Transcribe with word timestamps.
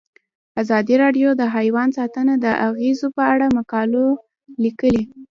ازادي 0.61 0.95
راډیو 1.03 1.29
د 1.35 1.41
حیوان 1.55 1.89
ساتنه 1.97 2.33
د 2.45 2.47
اغیزو 2.69 3.07
په 3.17 3.23
اړه 3.33 3.47
مقالو 3.57 4.05
لیکلي. 4.63 5.03